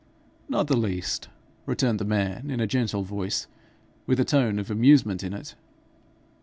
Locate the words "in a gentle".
2.49-3.03